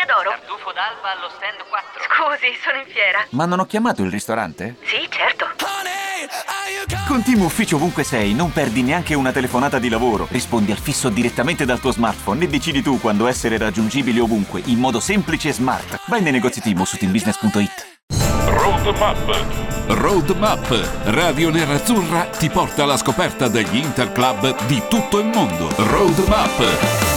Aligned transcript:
Gioielleria 0.00 0.04
d'oro. 0.06 0.30
Tartufo 0.30 0.72
d'alba 0.72 1.12
allo 1.12 1.28
stand 1.36 1.60
4. 1.68 2.02
Scusi, 2.08 2.58
sono 2.62 2.78
in 2.78 2.86
fiera. 2.86 3.26
Ma 3.30 3.44
non 3.44 3.60
ho 3.60 3.66
chiamato 3.66 4.02
il 4.02 4.10
ristorante? 4.10 4.76
Sì, 4.82 5.06
certo. 5.10 5.48
Con 7.06 7.22
Team 7.22 7.42
Ufficio 7.42 7.76
ovunque 7.76 8.04
sei, 8.04 8.34
non 8.34 8.52
perdi 8.52 8.82
neanche 8.82 9.14
una 9.14 9.32
telefonata 9.32 9.78
di 9.78 9.88
lavoro. 9.88 10.28
Rispondi 10.30 10.70
al 10.70 10.78
fisso 10.78 11.08
direttamente 11.08 11.64
dal 11.64 11.80
tuo 11.80 11.90
smartphone 11.92 12.44
e 12.44 12.48
decidi 12.48 12.82
tu 12.82 13.00
quando 13.00 13.26
essere 13.26 13.58
raggiungibile 13.58 14.20
ovunque, 14.20 14.62
in 14.66 14.78
modo 14.78 15.00
semplice 15.00 15.48
e 15.48 15.52
smart. 15.52 16.00
Vai 16.06 16.22
nei 16.22 16.32
negozi 16.32 16.60
Team 16.60 16.82
su 16.84 16.96
teambusiness.it. 16.96 17.98
Roadmap. 18.46 19.44
Roadmap. 19.88 20.88
Radio 21.04 21.50
Nerazzurra 21.50 22.26
ti 22.26 22.48
porta 22.48 22.84
alla 22.84 22.96
scoperta 22.96 23.48
degli 23.48 23.76
Interclub 23.76 24.66
di 24.66 24.80
tutto 24.88 25.18
il 25.18 25.26
mondo. 25.26 25.68
Roadmap. 25.76 27.09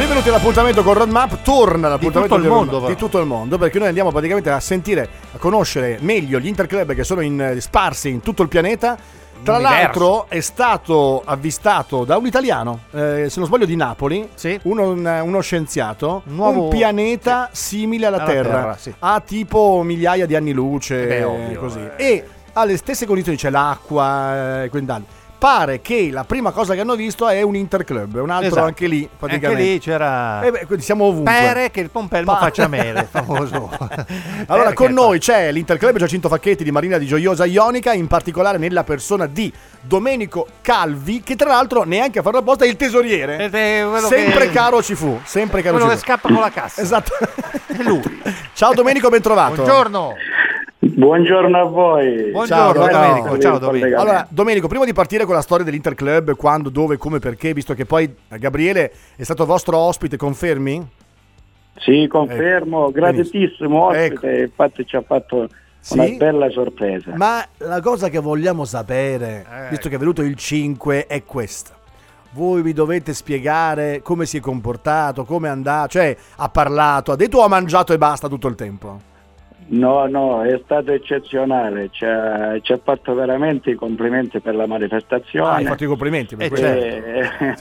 Benvenuti 0.00 0.30
all'appuntamento 0.30 0.82
con 0.82 0.94
Roadmap, 0.94 1.42
torna 1.42 1.86
l'appuntamento 1.88 2.34
tutto 2.36 2.46
il 2.46 2.50
mondo, 2.52 2.86
di 2.86 2.96
tutto 2.96 3.18
il 3.18 3.26
mondo, 3.26 3.58
perché 3.58 3.78
noi 3.78 3.88
andiamo 3.88 4.10
praticamente 4.10 4.48
a 4.50 4.58
sentire, 4.58 5.06
a 5.34 5.36
conoscere 5.36 5.98
meglio 6.00 6.38
gli 6.38 6.46
interclub 6.46 6.94
che 6.94 7.04
sono 7.04 7.20
in- 7.20 7.38
eh, 7.38 7.60
sparsi 7.60 8.08
in 8.08 8.20
tutto 8.20 8.40
il 8.42 8.48
pianeta. 8.48 8.96
Tra 9.42 9.56
Universo. 9.56 9.78
l'altro 9.82 10.26
è 10.28 10.40
stato 10.40 11.22
avvistato 11.24 12.04
da 12.04 12.16
un 12.16 12.24
italiano, 12.26 12.80
eh, 12.92 13.26
se 13.28 13.38
non 13.38 13.46
sbaglio 13.46 13.66
di 13.66 13.76
Napoli, 13.76 14.26
Sì. 14.34 14.58
uno, 14.64 14.88
un- 14.90 15.20
uno 15.22 15.40
scienziato, 15.40 16.22
Un 16.26 16.34
nuovo- 16.34 16.62
un 16.64 16.68
pianeta 16.70 17.48
simile 17.52 18.06
alla, 18.06 18.16
Alla 18.18 18.26
Terra, 18.26 18.50
Terra, 18.54 18.76
sì. 18.78 18.94
ha 18.98 19.20
tipo 19.20 19.82
migliaia 19.84 20.24
di 20.26 20.34
anni 20.34 20.52
luce, 20.52 21.02
Eh 21.02 21.06
beh, 21.06 21.24
ovvio, 21.24 21.60
così. 21.60 21.78
eh. 21.96 22.04
E 22.06 22.24
ha 22.54 22.64
le 22.64 22.76
stesse 22.78 23.04
condizioni, 23.06 23.36
c'è 23.38 23.48
l'acqua, 23.50 24.62
eh, 24.64 24.68
quintali. 24.70 25.04
Pare 25.40 25.80
che 25.80 26.10
la 26.12 26.24
prima 26.24 26.50
cosa 26.50 26.74
che 26.74 26.80
hanno 26.80 26.94
visto 26.96 27.26
è 27.26 27.40
un 27.40 27.56
interclub, 27.56 28.16
un 28.16 28.28
altro 28.28 28.48
Esatto. 28.48 28.66
anche 28.66 28.86
lì 28.86 28.98
Anche 29.04 29.16
praticamente. 29.18 29.62
lì 29.62 29.78
c'era 29.78 30.42
Eh 30.42 30.50
beh, 30.50 30.66
quindi 30.66 30.84
siamo 30.84 31.04
ovunque. 31.04 31.32
Pere 31.32 31.70
che 31.70 31.80
il 31.80 31.88
pompelmo 31.88 32.32
Pa- 32.34 32.38
faccia 32.40 32.68
mele, 32.68 33.08
famoso. 33.10 33.70
Allora, 34.48 34.74
con 34.74 34.88
che- 34.88 34.92
noi 34.92 35.18
c'è 35.18 35.50
l'Interclub 35.50 35.96
Giacinto 35.96 36.28
Facchetti 36.28 36.62
di 36.62 36.70
Marina 36.70 36.98
di 36.98 37.06
Gioiosa 37.06 37.46
Ionica, 37.46 37.94
in 37.94 38.06
particolare 38.06 38.58
nella 38.58 38.84
persona 38.84 39.24
di 39.26 39.50
Domenico 39.80 40.46
Calvi, 40.60 41.22
che 41.22 41.36
tra 41.36 41.48
l'altro 41.48 41.84
neanche 41.84 42.18
a 42.18 42.22
farlo 42.22 42.40
apposta 42.40 42.66
è 42.66 42.68
il 42.68 42.76
tesoriere. 42.76 43.38
Ed 43.38 43.54
è 43.54 43.82
quello 43.88 44.08
sempre 44.08 44.48
che- 44.48 44.52
caro 44.52 44.82
ci 44.82 44.94
fu, 44.94 45.18
sempre 45.24 45.62
caro 45.62 45.76
quello 45.78 45.90
ci 45.90 45.96
che 45.96 46.00
fu. 46.04 46.06
scappa 46.12 46.28
con 46.28 46.40
la 46.42 46.50
cassa. 46.50 46.82
Esatto. 46.82 47.12
È 47.70 47.82
lui. 47.84 48.02
Ciao 48.52 48.74
Domenico, 48.74 49.08
ben 49.08 49.22
trovato. 49.22 49.54
Buongiorno. 49.54 50.14
Buongiorno 50.82 51.58
a 51.58 51.64
voi. 51.64 52.30
Buongiorno 52.30 52.46
Ciao, 52.46 52.72
Domenico. 52.72 53.38
ciao. 53.38 53.58
Domenico. 53.58 54.00
Allora, 54.00 54.26
Domenico, 54.30 54.66
prima 54.66 54.86
di 54.86 54.94
partire 54.94 55.26
con 55.26 55.34
la 55.34 55.42
storia 55.42 55.62
dell'Interclub, 55.62 56.34
quando, 56.36 56.70
dove, 56.70 56.96
come, 56.96 57.18
perché, 57.18 57.52
visto 57.52 57.74
che 57.74 57.84
poi 57.84 58.10
Gabriele 58.28 58.90
è 59.16 59.22
stato 59.22 59.44
vostro 59.44 59.76
ospite, 59.76 60.16
confermi? 60.16 60.88
Sì, 61.76 62.06
confermo, 62.08 62.84
Ecco. 62.88 62.92
gratitissimo 62.92 63.84
ospite, 63.88 64.04
Ecco. 64.04 64.26
infatti 64.42 64.86
ci 64.86 64.96
ha 64.96 65.02
fatto 65.02 65.48
Sì? 65.80 65.98
una 65.98 66.08
bella 66.16 66.48
sorpresa. 66.48 67.12
Ma 67.14 67.46
la 67.58 67.80
cosa 67.82 68.08
che 68.08 68.18
vogliamo 68.18 68.64
sapere, 68.64 69.44
Eh. 69.66 69.68
visto 69.68 69.90
che 69.90 69.96
è 69.96 69.98
venuto 69.98 70.22
il 70.22 70.34
5, 70.34 71.06
è 71.06 71.22
questa. 71.24 71.76
Voi 72.32 72.62
mi 72.62 72.72
dovete 72.72 73.12
spiegare 73.12 74.00
come 74.02 74.24
si 74.24 74.38
è 74.38 74.40
comportato, 74.40 75.24
come 75.24 75.48
è 75.48 75.50
andato, 75.50 75.88
cioè 75.88 76.16
ha 76.36 76.48
parlato, 76.48 77.12
ha 77.12 77.16
detto 77.16 77.38
o 77.38 77.42
ha 77.42 77.48
mangiato 77.48 77.92
e 77.92 77.98
basta 77.98 78.28
tutto 78.28 78.48
il 78.48 78.54
tempo? 78.54 79.08
No, 79.68 80.04
no, 80.06 80.42
è 80.42 80.60
stato 80.64 80.90
eccezionale, 80.90 81.90
ci 81.92 82.04
ha, 82.04 82.58
ci 82.60 82.72
ha 82.72 82.80
fatto 82.82 83.14
veramente 83.14 83.70
i 83.70 83.74
complimenti 83.76 84.40
per 84.40 84.56
la 84.56 84.66
manifestazione. 84.66 85.48
Ah, 85.48 85.54
hai 85.54 85.64
fatto 85.64 85.84
i 85.84 85.86
complimenti 85.86 86.34
per 86.34 86.46
Eh, 86.46 86.48
questo. 86.48 86.66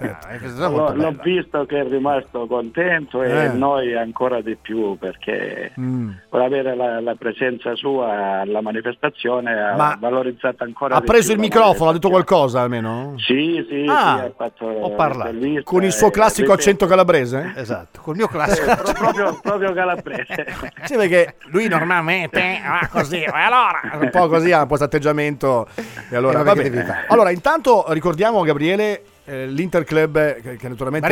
certo. 0.04 0.28
Eh, 0.28 0.50
stata 0.50 0.70
l'ho, 0.70 0.94
l'ho 0.96 1.16
visto 1.22 1.66
che 1.66 1.82
è 1.82 1.88
rimasto 1.88 2.48
contento 2.48 3.22
e 3.22 3.30
Eh. 3.46 3.48
noi 3.50 3.96
ancora 3.96 4.42
di 4.42 4.56
più 4.60 4.98
perché 4.98 5.72
Mm. 5.80 6.10
per 6.30 6.42
avere 6.42 6.76
la, 6.76 7.00
la 7.00 7.14
presenza 7.14 7.76
sua 7.76 8.40
alla 8.40 8.62
manifestazione 8.62 9.54
Ma 9.54 9.92
ha 9.92 9.98
valorizzato 10.00 10.64
ancora 10.64 10.96
Ha 10.96 11.00
di 11.02 11.06
preso 11.06 11.26
più 11.28 11.36
il 11.36 11.40
microfono, 11.42 11.90
ha 11.92 11.94
detto 11.94 12.10
qualcosa 12.10 12.62
almeno? 12.62 13.14
Sì, 13.18 13.64
sì, 13.70 13.86
Ah, 13.88 14.18
sì, 14.20 14.26
ha 14.26 14.34
fatto 14.36 14.66
ho 14.66 14.96
parlato. 14.96 15.36
Con 15.64 15.84
il 15.84 15.92
suo 15.92 16.08
e- 16.08 16.12
classico 16.12 16.54
accento 16.54 16.88
calabrese? 16.88 17.54
Esatto, 17.56 18.02
col 18.02 18.16
mio 18.16 18.28
classico. 18.28 18.72
eh, 18.72 18.76
pro- 18.78 18.94
proprio, 18.94 19.40
proprio 19.42 19.74
calabrese. 19.74 20.46
Sì, 20.86 20.96
perché 20.96 21.36
lui 21.52 21.68
normalmente 21.68 21.89
va 21.98 22.88
così, 22.92 23.22
e 23.22 23.30
allora 23.32 23.82
un 24.00 24.10
po' 24.12 24.28
così 24.28 24.52
ha 24.52 24.58
un 24.58 24.62
po' 24.64 24.68
questo 24.68 24.86
atteggiamento. 24.86 25.68
E 26.10 26.16
allora, 26.16 26.42
Eh, 26.42 26.44
fare? 26.46 27.06
allora, 27.08 27.32
intanto 27.32 27.86
ricordiamo 27.90 28.42
Gabriele 28.44 29.04
eh, 29.26 29.48
l'Interclub 29.48 30.16
eh, 30.18 30.40
che, 30.42 30.56
che 30.58 30.68
naturalmente 30.68 31.08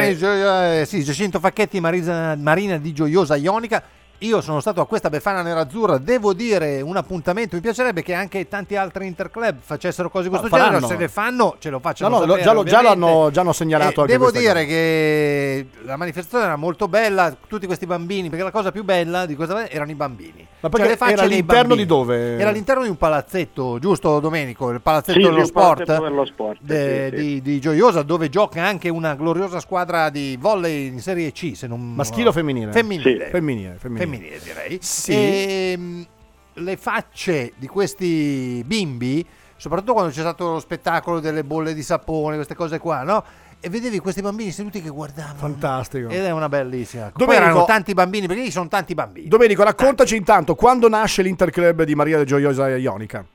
eh, 0.81 0.85
sì, 0.85 1.03
Giacinto 1.03 1.39
Facchetti, 1.39 1.79
Marisa- 1.79 2.35
Marina 2.35 2.77
di 2.77 2.93
Gioiosa 2.93 3.35
Ionica. 3.35 3.83
Io 4.21 4.41
sono 4.41 4.59
stato 4.61 4.81
a 4.81 4.87
questa 4.87 5.11
Befana 5.11 5.43
Nerazzurra, 5.43 5.99
devo 5.99 6.33
dire 6.33 6.81
un 6.81 6.97
appuntamento, 6.97 7.55
mi 7.55 7.61
piacerebbe 7.61 8.01
che 8.01 8.15
anche 8.15 8.47
tanti 8.47 8.75
altri 8.75 9.05
interclub 9.05 9.57
facessero 9.59 10.09
cose 10.09 10.23
di 10.23 10.29
questo 10.29 10.47
Ma 10.49 10.57
genere, 10.57 10.73
faranno. 10.79 10.87
se 10.91 10.97
le 10.97 11.07
fanno 11.07 11.55
ce 11.59 11.69
lo 11.69 11.75
No, 11.75 11.81
facciano 11.83 12.09
no, 12.09 12.19
lo- 12.21 12.25
sapere, 12.31 12.41
già, 12.43 12.51
lo- 12.53 12.63
già 12.63 12.77
ovviamente. 12.79 13.05
l'hanno, 13.05 13.29
già 13.31 13.41
hanno 13.41 13.53
segnalato 13.53 13.91
Eh, 13.91 14.01
anche 14.01 14.11
devo 14.13 14.23
questa 14.31 14.39
dire 14.39 14.53
cosa. 14.63 14.65
che 14.65 15.67
la 15.83 15.95
manifestazione 15.97 16.45
era 16.45 16.55
molto 16.55 16.87
bella, 16.87 17.35
tutti 17.47 17.67
questi 17.67 17.85
bambini, 17.85 18.29
perché 18.29 18.43
la 18.43 18.49
cosa 18.49 18.71
più 18.71 18.83
bella 18.83 19.27
di 19.27 19.35
questa 19.35 19.69
erano 19.69 19.91
i 19.91 19.95
bambini. 19.95 20.47
Ma 20.61 20.69
perché 20.69 20.77
Cioè, 20.87 20.87
le 20.93 20.97
facce 20.97 21.11
era 21.13 21.21
dei 21.21 21.31
all'interno 21.33 21.61
bambini. 21.67 21.81
di 21.81 21.85
dove? 21.85 22.37
Era 22.39 22.49
all'interno 22.49 22.81
di 22.83 22.89
un 22.89 22.97
palazzetto, 22.97 23.77
giusto 23.77 24.19
Domenico? 24.19 24.71
Il 24.71 24.81
palazzetto 24.81 25.19
Sì, 25.19 25.25
dello 25.25 25.41
sì, 25.41 25.45
sport, 25.45 25.83
palazzetto 25.85 26.03
dello 26.09 26.25
sport, 26.25 26.57
de- 26.61 27.09
sì, 27.11 27.17
sì. 27.17 27.23
Di, 27.23 27.41
di 27.43 27.59
Gioiosa, 27.59 28.01
dove 28.01 28.29
gioca 28.29 28.63
anche 28.65 28.89
una 28.89 29.13
gloriosa 29.13 29.59
squadra 29.59 30.09
di 30.09 30.35
volley 30.39 30.87
in 30.87 31.01
Serie 31.01 31.31
C, 31.31 31.51
se 31.53 31.67
non 31.67 31.93
Maschile 31.93 32.29
o 32.29 32.31
femminile? 32.31 32.71
Femminile. 32.71 33.25
Sì. 33.25 33.29
Femminile, 33.29 33.75
femminile. 33.77 34.05
Femminile, 34.09 34.39
direi. 34.43 34.77
Sì. 34.81 35.13
Ehm, 35.13 36.05
le 36.53 36.77
facce 36.77 37.53
di 37.57 37.67
questi 37.67 38.63
bimbi, 38.65 39.25
soprattutto 39.55 39.93
quando 39.93 40.11
c'è 40.11 40.21
stato 40.21 40.53
lo 40.53 40.59
spettacolo 40.59 41.19
delle 41.19 41.43
bolle 41.43 41.73
di 41.73 41.83
sapone, 41.83 42.35
queste 42.35 42.55
cose 42.55 42.79
qua, 42.79 43.03
no? 43.03 43.23
E 43.59 43.69
vedevi 43.69 43.97
questi 43.99 44.21
bambini 44.21 44.51
seduti 44.51 44.81
che 44.81 44.89
guardavano. 44.89 45.35
Fantastico. 45.37 46.09
Ed 46.09 46.23
è 46.23 46.31
una 46.31 46.47
bellissima. 46.47 47.03
Poi 47.11 47.25
Domenico- 47.25 47.43
erano 47.45 47.65
tanti 47.65 47.93
bambini, 47.93 48.27
perché 48.27 48.43
lì 48.43 48.51
sono 48.51 48.67
tanti 48.67 48.93
bambini. 48.93 49.27
Domenico, 49.27 49.63
raccontaci 49.63 50.15
intanto 50.15 50.55
quando 50.55 50.87
nasce 50.87 51.21
l'Interclub 51.23 51.83
di 51.83 51.95
Maria 51.95 52.17
de 52.17 52.25
Gioiosa 52.25 52.69
Ionica. 52.77 53.25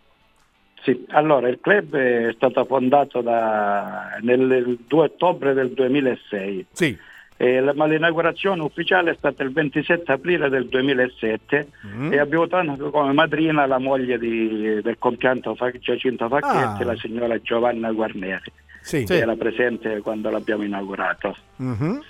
Sì, 0.85 1.05
allora 1.11 1.49
il 1.49 1.59
club 1.61 1.95
è 1.95 2.33
stato 2.35 2.65
fondato 2.65 3.21
da- 3.21 4.17
nel 4.23 4.79
2 4.87 5.05
ottobre 5.05 5.55
del 5.55 5.73
2006, 5.73 6.67
Sì. 6.73 6.97
Eh, 7.43 7.59
la- 7.61 7.75
ma 7.75 7.87
l'inaugurazione 7.87 8.63
ufficiale 8.63 9.11
è 9.11 9.15
stata 9.19 9.43
il 9.43 9.53
27 9.53 10.13
aprile 10.13 10.49
del 10.49 10.69
2007 10.69 11.67
Mm. 11.97 12.13
e 12.13 12.19
abbiamo 12.21 12.45
avuto 12.49 12.91
come 12.91 13.13
madrina 13.13 13.67
la 13.67 13.79
moglie 13.79 14.17
di- 14.17 14.81
del 14.81 14.97
compianto 14.99 15.57
Giacinto 15.81 16.29
Facchetti, 16.29 16.83
Ah. 16.83 16.85
la 16.85 16.97
signora 16.97 17.37
Giovanna 17.41 17.91
Guarneri, 17.91 18.53
Sì. 18.81 19.05
che 19.05 19.19
era 19.19 19.35
presente 19.35 19.99
quando 20.03 20.31
l'abbiamo 20.31 20.63
inaugurato. 20.63 21.37
Mhm. 21.57 22.01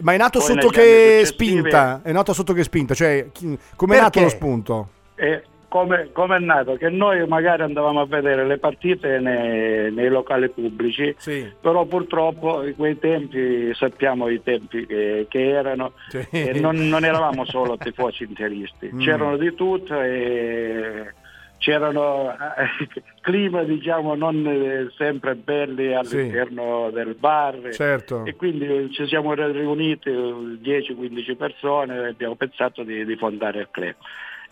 Ma 0.00 0.12
è 0.12 0.16
nato 0.18 0.40
Poi 0.40 0.48
sotto 0.48 0.68
che 0.68 1.22
spinta? 1.24 2.00
È 2.02 2.12
nato 2.12 2.34
sotto 2.34 2.52
che 2.52 2.62
spinta? 2.64 2.92
Cioè, 2.92 3.28
com'è 3.76 3.96
nato 3.96 4.10
Perché? 4.10 4.20
lo 4.20 4.28
spunto? 4.28 4.88
E 5.14 5.42
come, 5.72 6.10
come 6.12 6.36
è 6.36 6.38
nato? 6.38 6.74
Che 6.74 6.90
noi 6.90 7.26
magari 7.26 7.62
andavamo 7.62 8.02
a 8.02 8.04
vedere 8.06 8.44
le 8.46 8.58
partite 8.58 9.18
nei, 9.18 9.90
nei 9.90 10.10
locali 10.10 10.50
pubblici, 10.50 11.14
Sì. 11.16 11.50
però 11.58 11.86
purtroppo 11.86 12.62
in 12.62 12.76
quei 12.76 12.98
tempi 12.98 13.72
sappiamo 13.72 14.28
i 14.28 14.42
tempi 14.42 14.84
che, 14.84 15.24
che 15.30 15.48
erano 15.48 15.92
Sì. 16.08 16.26
e 16.30 16.60
non, 16.60 16.76
non 16.76 17.06
eravamo 17.06 17.46
solo 17.46 17.78
tifosi 17.78 18.24
interisti, 18.24 18.90
Mm. 18.92 19.00
c'erano 19.00 19.38
di 19.38 19.54
tutto 19.54 19.98
e 19.98 21.14
c'erano 21.56 22.30
eh, 22.32 23.02
clima 23.22 23.62
diciamo 23.62 24.14
non 24.14 24.44
eh, 24.46 24.88
sempre 24.98 25.36
belli 25.36 25.94
all'interno 25.94 26.90
del 26.92 27.14
bar 27.18 27.70
Certo. 27.72 28.26
e 28.26 28.34
quindi 28.36 28.90
ci 28.92 29.06
siamo 29.06 29.32
riuniti 29.32 30.10
eh, 30.10 30.58
10-15 30.62 31.36
persone 31.36 31.94
e 31.96 32.06
abbiamo 32.08 32.34
pensato 32.34 32.82
di, 32.82 33.06
di 33.06 33.16
fondare 33.16 33.60
il 33.60 33.68
club. 33.70 33.94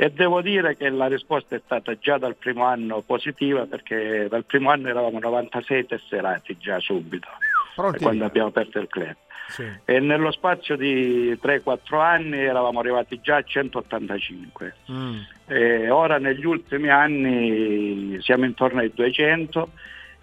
E 0.02 0.11
devo 0.11 0.41
dire 0.41 0.79
che 0.79 0.88
la 0.88 1.08
risposta 1.08 1.56
è 1.56 1.61
stata 1.62 1.94
già 1.99 2.17
dal 2.17 2.35
primo 2.35 2.64
anno 2.64 3.02
positiva 3.02 3.67
perché 3.67 4.29
dal 4.31 4.47
primo 4.47 4.70
anno 4.70 4.88
eravamo 4.88 5.19
96 5.19 5.85
tesserati 5.85 6.56
già 6.58 6.81
subito 6.81 7.29
Pronti 7.75 7.99
quando 7.99 8.20
via. 8.20 8.29
abbiamo 8.29 8.49
aperto 8.49 8.79
il 8.79 8.88
club. 8.88 9.14
Sì. 9.49 9.70
E 9.85 10.00
nello 10.00 10.31
spazio 10.31 10.75
di 10.76 11.32
3-4 11.32 12.00
anni 12.00 12.38
eravamo 12.38 12.81
arrivati 12.81 13.20
già 13.20 13.37
a 13.37 13.43
185. 13.43 14.75
Mm. 14.91 15.19
E 15.49 15.91
ora 15.91 16.19
negli 16.19 16.46
ultimi 16.46 16.88
anni 16.88 18.17
siamo 18.23 18.46
intorno 18.46 18.81
ai 18.81 18.91
200 18.94 19.70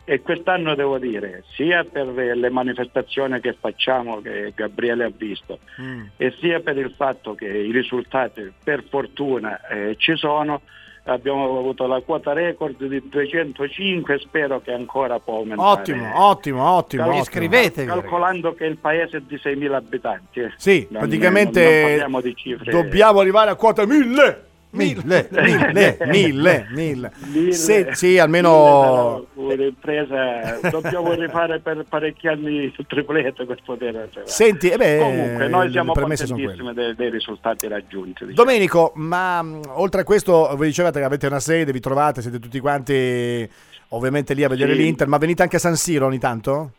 e 0.09 0.21
quest'anno 0.21 0.73
devo 0.73 0.97
dire, 0.99 1.43
sia 1.55 1.83
per 1.83 2.07
le 2.07 2.49
manifestazioni 2.49 3.41
che 3.41 3.57
facciamo, 3.59 4.21
che 4.21 4.53
Gabriele 4.55 5.03
ha 5.03 5.11
visto, 5.13 5.59
Mm. 5.81 6.05
e 6.15 6.33
sia 6.39 6.61
per 6.61 6.77
il 6.77 6.93
fatto 6.95 7.35
che 7.35 7.45
i 7.45 7.71
risultati 7.73 8.49
per 8.63 8.85
fortuna 8.89 9.59
eh, 9.67 9.95
ci 9.97 10.15
sono, 10.15 10.61
abbiamo 11.03 11.57
avuto 11.59 11.87
la 11.87 11.99
quota 11.99 12.31
record 12.31 12.81
di 12.85 13.01
205, 13.09 14.17
spero 14.19 14.61
che 14.61 14.71
ancora 14.71 15.19
può 15.19 15.39
aumentare. 15.39 15.69
Ottimo, 15.81 16.25
ottimo, 16.29 16.69
ottimo. 16.71 17.03
Cal-. 17.03 17.15
Iscrivetevi. 17.17 17.87
Calcolando 17.87 18.53
che 18.53 18.63
il 18.65 18.77
paese 18.77 19.17
è 19.17 19.21
di 19.27 19.35
6.000 19.35 19.75
abitanti. 19.75 20.39
eh. 20.39 20.53
Sì, 20.55 20.87
Non- 20.89 21.01
praticamente 21.01 21.61
non- 21.63 21.71
non 21.73 21.81
parliamo 21.89 22.21
di 22.21 22.33
cifre. 22.35 22.71
dobbiamo 22.71 23.19
arrivare 23.19 23.51
a 23.51 23.55
quota 23.55 23.85
1000. 23.85 24.45
Mille. 24.71 25.27
Mille, 25.31 25.97
mille, 26.07 26.67
mille. 26.71 27.11
Mille- 27.31 27.51
Se- 27.53 27.89
sì, 27.93 28.19
almeno 28.19 29.25
un'impresa 29.33 30.59
dobbiamo 30.69 31.13
rifare 31.13 31.59
per 31.59 31.85
parecchi 31.87 32.27
anni 32.27 32.63
il 32.65 32.85
triplete 32.85 33.45
per 33.45 33.57
poter 33.63 33.95
arrivare. 33.95 34.27
Senti, 34.27 34.69
eh 34.69 34.77
beh, 34.77 34.97
Comunque, 34.99 35.47
noi 35.47 35.71
siamo 35.71 35.93
contentissimi 35.93 36.73
dei, 36.73 36.95
dei 36.95 37.09
risultati 37.09 37.67
raggiunti. 37.67 38.25
diciamo. 38.25 38.33
Domenico, 38.33 38.91
ma 38.95 39.41
mh, 39.41 39.61
oltre 39.75 40.01
a 40.01 40.03
questo, 40.03 40.49
voi 40.55 40.67
dicevate 40.67 40.99
che 40.99 41.05
avete 41.05 41.27
una 41.27 41.39
sede, 41.39 41.71
vi 41.71 41.79
trovate, 41.79 42.21
siete 42.21 42.37
tutti 42.39 42.59
quanti 42.59 43.49
ovviamente 43.89 44.33
lì 44.33 44.43
a 44.43 44.49
vedere 44.49 44.73
Sì. 44.73 44.79
l'Inter, 44.79 45.07
ma 45.07 45.17
venite 45.17 45.43
anche 45.43 45.55
a 45.55 45.59
San 45.59 45.75
Siro 45.77 46.05
ogni 46.07 46.19
tanto? 46.19 46.71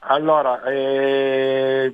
Allora, 0.00 0.62
eh, 0.64 1.92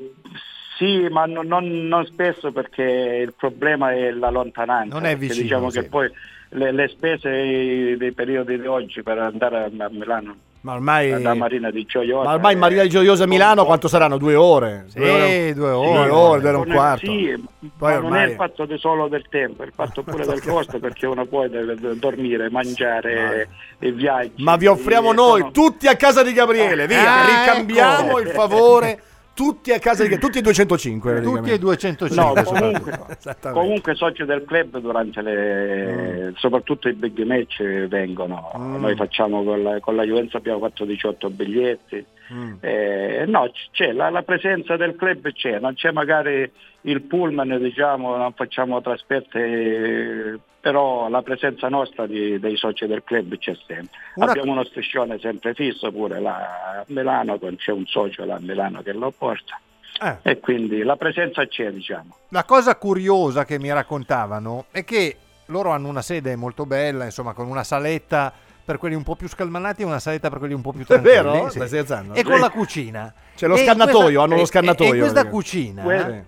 sì, 0.77 1.07
ma 1.11 1.25
non, 1.27 1.47
non- 1.47 1.87
non 1.87 2.05
spesso 2.07 2.51
perché 2.53 2.83
il 2.83 3.33
problema 3.37 3.93
è 3.93 4.11
la 4.11 4.31
lontananza. 4.31 4.95
Non 4.95 5.07
è 5.07 5.17
vicino, 5.17 5.43
Diciamo 5.43 5.71
sì. 5.71 5.81
che 5.81 5.89
poi 5.89 6.11
le, 6.51 6.73
le 6.73 6.89
spese 6.89 7.97
dei 7.97 8.13
periodi 8.13 8.61
di 8.61 8.67
oggi 8.67 9.03
per 9.03 9.19
andare 9.19 9.65
a, 9.77 9.89
Milano, 9.91 10.37
Ma 10.61 10.75
ormai, 10.75 11.21
da 11.21 11.35
Marina 11.35 11.71
di 11.71 11.85
Gioiosa... 11.85 12.29
ma 12.29 12.35
ormai 12.35 12.55
Maria 12.57 12.83
di 12.83 12.89
Gioiosa 12.89 13.25
a 13.25 13.27
Milano 13.27 13.65
quanto 13.65 13.89
saranno? 13.89 14.19
Due 14.19 14.35
ore? 14.35 14.85
Sì, 14.89 14.99
due 15.01 15.11
ore, 15.11 15.53
due 15.53 15.53
due 15.55 15.71
ore. 15.71 16.09
due 16.09 16.11
ore 16.11 16.49
e 16.49 16.55
un 16.55 16.67
quarto. 16.67 17.07
Sì, 17.11 17.45
Poi 17.77 17.93
ma 17.95 17.99
non 18.01 18.17
è 18.17 18.27
il 18.27 18.35
fatto 18.35 18.65
di 18.67 18.79
solo 18.79 19.09
del 19.09 19.25
tempo, 19.29 19.63
è 19.63 19.67
il 19.67 19.73
fatto 19.75 20.03
pure 20.03 20.25
del 20.25 20.43
costo 20.47 20.79
perché 20.79 21.07
uno 21.07 21.25
poi 21.27 21.49
deve 21.51 21.77
dormire, 21.99 22.49
mangiare, 22.51 23.49
i 23.81 23.91
viaggi. 23.91 24.43
Ma 24.43 24.57
vi 24.57 24.67
offriamo 24.67 25.11
e 25.11 25.15
noi 25.15 25.39
sono- 25.41 25.51
tutti 25.51 25.87
a 25.89 25.97
casa 25.97 26.23
di 26.23 26.33
Gabriele, 26.33 26.87
via, 26.87 27.15
Ah, 27.23 27.45
ricambiamo 27.45 28.11
ecco. 28.11 28.21
il 28.21 28.29
favore. 28.29 29.03
Tutti 29.35 29.73
a 29.73 29.81
casa 29.81 30.07
di 30.07 30.17
tutti 30.19 30.39
e 30.39 30.43
205 30.43 31.21
Tutti 31.23 31.51
e 31.51 31.59
praticamente. 31.59 32.07
205. 32.07 32.15
No, 32.15 32.33
comunque, 32.45 33.19
comunque 33.53 33.95
soci 33.97 34.25
del 34.25 34.45
club 34.45 34.79
durante 34.79 35.21
le 35.23 36.33
soprattutto 36.37 36.89
i 36.89 36.93
big 36.93 37.21
match 37.23 37.61
vengono. 37.89 38.53
Mm. 38.57 38.81
Noi 38.81 38.95
facciamo 38.95 39.43
con 39.43 39.63
la, 39.63 39.81
con 39.81 39.97
la 39.97 40.05
Juventus 40.05 40.35
abbiamo 40.35 40.61
fatto 40.61 40.85
18 40.85 41.31
biglietti. 41.31 42.05
Mm. 42.33 42.55
Eh, 42.61 43.25
no, 43.27 43.51
c'è 43.73 43.93
la, 43.93 44.09
la 44.09 44.23
presenza 44.23 44.77
del 44.77 44.97
club 44.97 45.31
c'è, 45.33 45.59
non 45.59 45.75
c'è 45.75 45.91
magari 45.91 46.51
il 46.83 47.03
pullman, 47.03 47.59
diciamo, 47.61 48.17
non 48.17 48.33
facciamo 48.33 48.81
trasferte, 48.81 50.39
però 50.61 51.09
la 51.09 51.23
presenza 51.23 51.69
nostra 51.69 52.07
di- 52.07 52.39
dei 52.39 52.57
soci 52.57 52.87
del 52.87 53.03
club 53.05 53.37
c'è 53.39 53.55
sempre. 53.67 53.99
Una- 54.15 54.31
Abbiamo 54.31 54.53
uno 54.53 54.65
striscione 54.65 55.19
sempre 55.19 55.55
fisso 55.55 55.91
pure 55.93 56.21
là 56.21 56.79
a 56.81 56.85
Milano, 56.89 57.39
c'è 57.57 57.73
un 57.73 57.87
socio 57.87 58.25
là 58.25 58.37
a 58.37 58.41
Milano 58.41 58.83
che 58.83 58.93
lo 58.93 59.11
porta. 59.11 59.61
Eh. 60.03 60.17
E 60.31 60.41
quindi 60.41 60.83
la 60.83 60.97
presenza 60.97 61.47
c'è, 61.47 61.71
diciamo. 61.71 62.17
La 62.31 62.45
cosa 62.45 62.75
curiosa 62.77 63.45
che 63.45 63.59
mi 63.59 63.73
raccontavano 63.73 64.65
è 64.73 64.83
che 64.85 65.17
loro 65.47 65.71
hanno 65.71 65.89
una 65.89 66.03
sede 66.03 66.35
molto 66.37 66.67
bella, 66.67 67.05
insomma, 67.05 67.33
con 67.33 67.47
una 67.47 67.63
saletta 67.65 68.33
per 68.65 68.79
quelli 68.79 68.95
un 68.95 69.03
po' 69.03 69.15
più 69.15 69.29
scalmanati 69.29 69.83
e 69.83 69.85
una 69.85 69.99
saletta 69.99 70.31
per 70.31 70.39
quelli 70.39 70.55
un 70.55 70.63
po' 70.63 70.73
più 70.73 70.83
È 70.83 70.87
tranquilli. 70.87 71.15
vero? 71.17 71.45
Sì. 71.51 71.57
Stai 71.57 71.69
scherzando? 71.69 72.15
E 72.15 72.23
con 72.23 72.39
la 72.41 72.51
cucina. 72.51 73.13
C'è 73.37 73.47
lo 73.47 73.57
E 73.57 73.65
scannatoio, 73.65 74.21
hanno 74.23 74.35
lo 74.35 74.41
e- 74.41 74.43
e- 74.43 74.47
scannatoio, 74.47 74.93
E 74.93 74.95
in 74.95 75.01
questa 75.01 75.27
cucina 75.27 75.83
Que- 75.83 76.27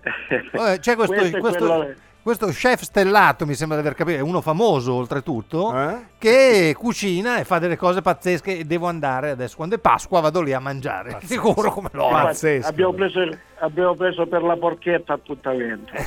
eh, 0.51 0.79
c'è 0.79 0.95
questo, 0.95 1.13
questo 1.15 1.37
è 1.37 1.39
questo- 1.39 1.65
quello- 1.65 1.93
questo 2.27 2.47
chef 2.47 2.81
stellato, 2.81 3.45
mi 3.45 3.53
sembra 3.53 3.77
di 3.79 3.87
aver 3.87 3.97
capito, 3.97 4.17
è 4.17 4.21
uno 4.21 4.41
famoso 4.41 4.95
oltretutto, 4.95 5.73
Eh? 5.73 5.95
che 6.17 6.75
cucina 6.77 7.37
e 7.37 7.45
fa 7.45 7.57
delle 7.57 7.77
cose 7.77 8.01
pazzesche 8.01 8.59
e 8.59 8.65
devo 8.65 8.87
andare 8.87 9.29
adesso, 9.29 9.55
quando 9.55 9.75
è 9.75 9.77
Pasqua 9.79 10.19
vado 10.19 10.41
lì 10.41 10.51
a 10.51 10.59
mangiare, 10.59 11.19
sicuro 11.23 11.71
come 11.71 11.87
l'ho. 11.93 12.09
Pazzesco. 12.09 12.67
abbiamo, 12.67 12.91
preso, 12.91 13.21
abbiamo 13.59 13.95
preso 13.95 14.27
per 14.27 14.43
la 14.43 14.57
porchetta 14.57 15.13
appuntamento. 15.13 15.93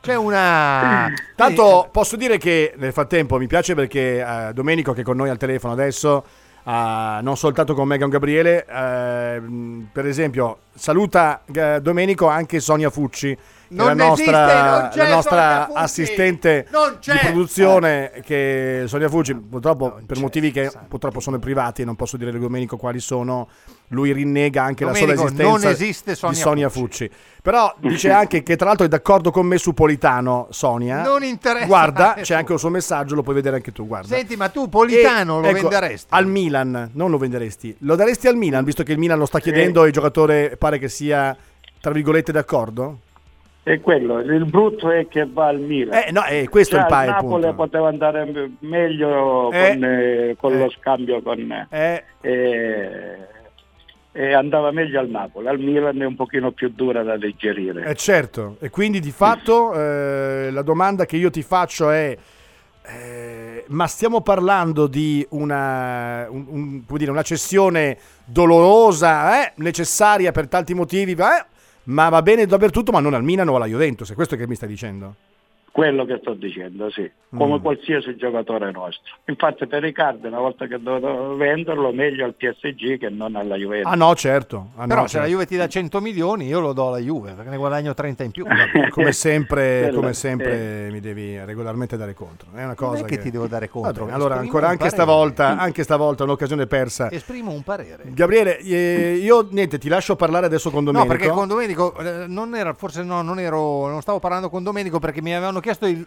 C'è 0.00 0.16
una... 0.16 1.12
Tanto 1.36 1.88
posso 1.92 2.16
dire 2.16 2.36
che 2.36 2.74
nel 2.78 2.92
frattempo 2.92 3.38
mi 3.38 3.46
piace 3.46 3.76
perché 3.76 4.26
eh, 4.26 4.52
Domenico 4.52 4.92
che 4.92 5.02
è 5.02 5.04
con 5.04 5.16
noi 5.16 5.28
al 5.28 5.38
telefono 5.38 5.72
adesso, 5.72 6.24
ah, 6.64 7.20
non 7.22 7.36
soltanto 7.36 7.74
con 7.74 7.86
Megan 7.86 8.08
Gabriele, 8.08 8.66
eh, 8.66 9.40
mh, 9.40 9.88
per 9.92 10.06
esempio 10.06 10.58
saluta 10.74 11.42
eh, 11.52 11.80
Domenico 11.80 12.26
anche 12.28 12.60
Sonia 12.60 12.90
Fucci. 12.90 13.36
la 13.68 13.92
esiste, 13.92 14.30
nostra, 14.30 14.80
non 14.80 14.88
c'è 14.90 15.02
la 15.02 15.14
nostra 15.14 15.72
assistente 15.72 16.66
di 16.70 17.18
produzione 17.22 18.22
che 18.24 18.84
Sonia 18.86 19.08
Fucci 19.08 19.34
purtroppo 19.34 19.90
Non 19.90 20.06
per 20.06 20.18
motivi 20.18 20.50
che 20.50 20.70
purtroppo 20.88 21.20
sono 21.20 21.38
privati 21.38 21.82
e 21.82 21.84
non 21.84 21.94
posso 21.94 22.16
dire 22.16 22.30
a 22.30 22.38
Domenico 22.38 22.76
quali 22.76 22.98
sono 22.98 23.48
lui 23.92 24.12
rinnega 24.12 24.62
anche 24.62 24.84
la 24.84 24.92
Domenico, 24.92 25.16
sola 25.16 25.28
esistenza 25.28 25.50
non 25.50 25.72
esiste 25.72 26.14
Sonia 26.14 26.34
di 26.36 26.40
Sonia 26.42 26.68
Fucci. 26.68 27.04
Fucci. 27.08 27.10
Però 27.42 27.74
dice 27.78 28.10
anche 28.10 28.42
che 28.42 28.56
tra 28.56 28.66
l'altro 28.66 28.86
è 28.86 28.88
d'accordo 28.88 29.30
con 29.30 29.46
me 29.46 29.56
su 29.58 29.72
Politano, 29.72 30.46
Sonia. 30.50 31.02
Non 31.02 31.22
interessa 31.22 31.66
Guarda, 31.66 32.16
c'è 32.20 32.34
anche 32.34 32.52
un 32.52 32.58
suo 32.58 32.68
messaggio, 32.68 33.14
lo 33.14 33.22
puoi 33.22 33.34
vedere 33.34 33.56
anche 33.56 33.72
tu, 33.72 33.86
guarda. 33.86 34.08
Senti, 34.08 34.36
ma 34.36 34.48
tu 34.48 34.68
Politano 34.68 35.38
E, 35.38 35.42
lo 35.42 35.48
ecco, 35.48 35.68
venderesti? 35.68 36.06
Al 36.10 36.26
Milan, 36.26 36.90
non 36.92 37.10
lo 37.10 37.18
venderesti. 37.18 37.76
Lo 37.80 37.96
daresti 37.96 38.28
al 38.28 38.36
Milan, 38.36 38.62
visto 38.64 38.82
che 38.82 38.92
il 38.92 38.98
Milan 38.98 39.18
lo 39.18 39.26
sta 39.26 39.38
chiedendo 39.40 39.84
e 39.84 39.86
il 39.88 39.92
giocatore 39.92 40.56
pare 40.58 40.78
che 40.78 40.88
sia, 40.88 41.36
tra 41.80 41.92
virgolette, 41.92 42.30
d'accordo? 42.32 42.98
E 43.62 43.80
quello, 43.80 44.20
il 44.20 44.44
brutto 44.46 44.90
è 44.90 45.06
che 45.08 45.28
va 45.30 45.48
al 45.48 45.60
Milan. 45.60 46.02
Eh, 46.06 46.10
no, 46.12 46.24
eh, 46.26 46.48
questo 46.48 46.76
Cioè, 46.76 46.84
è 46.84 46.86
il 46.86 46.90
pa- 46.90 46.98
al 47.00 47.04
il 47.06 47.10
Napoli 47.10 47.42
punto. 47.42 47.54
poteva 47.56 47.88
andare 47.88 48.50
meglio 48.60 49.50
Eh, 49.52 49.68
con, 49.72 49.84
eh, 49.84 50.36
con 50.38 50.52
eh. 50.54 50.58
lo 50.58 50.70
scambio 50.70 51.20
con, 51.22 51.66
Eh, 51.70 52.04
eh, 54.12 54.32
andava 54.34 54.70
meglio 54.72 54.98
al 54.98 55.08
Napoli, 55.08 55.46
al 55.48 55.58
Milan 55.58 56.00
è 56.00 56.04
un 56.04 56.16
pochino 56.16 56.50
più 56.52 56.70
dura 56.74 57.02
da 57.02 57.16
digerire. 57.16 57.84
Eh 57.84 57.94
certo, 57.94 58.56
e 58.60 58.70
quindi 58.70 59.00
di 59.00 59.10
fatto 59.12 59.72
eh, 59.74 60.50
la 60.50 60.62
domanda 60.62 61.06
che 61.06 61.16
io 61.16 61.30
ti 61.30 61.42
faccio 61.42 61.90
è, 61.90 62.16
eh, 62.82 63.64
ma 63.68 63.86
stiamo 63.86 64.20
parlando 64.20 64.86
di 64.86 65.24
una, 65.30 66.26
un- 66.28 66.46
un- 66.48 66.84
come 66.86 66.98
dire, 66.98 67.10
una 67.10 67.22
cessione 67.22 67.96
dolorosa, 68.24 69.44
eh, 69.46 69.52
necessaria 69.56 70.32
per 70.32 70.48
tanti 70.48 70.74
motivi, 70.74 71.12
eh, 71.12 71.44
ma 71.84 72.08
va 72.08 72.22
bene 72.22 72.46
dappertutto, 72.46 72.90
ma 72.92 73.00
non 73.00 73.14
al 73.14 73.22
Milan 73.22 73.48
o 73.48 73.56
alla 73.56 73.66
Juventus, 73.66 74.10
è 74.10 74.14
questo 74.14 74.36
che 74.36 74.46
mi 74.46 74.54
stai 74.54 74.68
dicendo? 74.68 75.14
Quello 75.72 76.04
che 76.04 76.18
sto 76.20 76.34
dicendo, 76.34 76.90
sì, 76.90 77.08
come 77.36 77.58
Mm. 77.58 77.62
qualsiasi 77.62 78.16
giocatore 78.16 78.72
nostro. 78.72 79.14
Infatti 79.26 79.66
per 79.68 79.82
Riccardo 79.82 80.26
una 80.26 80.40
volta 80.40 80.66
che 80.66 80.82
dovevo 80.82 81.36
venderlo 81.36 81.92
meglio 81.92 82.24
al 82.24 82.34
PSG 82.34 82.98
che 82.98 83.08
non 83.08 83.36
alla 83.36 83.54
Juventus. 83.54 83.90
Ah 83.92 83.94
no, 83.94 84.12
certo. 84.16 84.70
Ah, 84.74 84.80
no, 84.82 84.86
Però 84.88 85.02
se 85.02 85.08
certo. 85.10 85.26
la 85.26 85.32
Juve 85.32 85.46
ti 85.46 85.56
dà 85.56 85.68
100 85.68 86.00
milioni, 86.00 86.46
io 86.46 86.58
lo 86.58 86.72
do 86.72 86.88
alla 86.88 86.98
Juve 86.98 87.32
perché 87.34 87.50
ne 87.50 87.56
guadagno 87.56 87.94
30 87.94 88.24
in 88.24 88.30
più. 88.32 88.44
Come 88.90 89.12
sempre, 89.12 89.82
Quello, 89.84 90.00
come 90.00 90.12
sempre 90.12 90.88
mi 90.90 90.98
devi 90.98 91.38
regolarmente 91.44 91.96
dare 91.96 92.14
contro. 92.14 92.48
È 92.52 92.64
una 92.64 92.74
cosa 92.74 92.96
Non 92.96 93.04
è 93.04 93.08
che 93.08 93.18
ti 93.18 93.30
devo 93.30 93.46
dare 93.46 93.68
contro, 93.68 93.92
Va 93.92 94.10
bene, 94.10 94.12
allora, 94.16 94.34
ancora 94.38 94.66
anche 94.66 94.78
parere. 94.88 94.96
stavolta, 94.96 95.56
anche 95.56 95.84
stavolta 95.84 96.24
un'occasione 96.24 96.66
persa. 96.66 97.10
Esprimo 97.12 97.52
un 97.52 97.62
parere. 97.62 98.02
Gabriele, 98.08 98.58
eh, 98.58 99.20
io 99.22 99.46
niente, 99.50 99.78
ti 99.78 99.88
lascio 99.88 100.16
parlare 100.16 100.46
adesso 100.46 100.70
con 100.70 100.82
Domenico. 100.82 101.12
No, 101.12 101.16
perché 101.16 101.32
con 101.32 101.46
Domenico 101.46 101.96
eh, 101.98 102.26
non 102.26 102.56
era, 102.56 102.74
forse 102.74 103.04
no, 103.04 103.22
non 103.22 103.38
ero, 103.38 103.86
non 103.86 104.00
stavo 104.02 104.18
parlando 104.18 104.50
con 104.50 104.64
Domenico 104.64 104.98
perché 104.98 105.22
mi 105.22 105.32
avevano 105.32 105.59
chiesto 105.60 105.86
il 105.86 106.06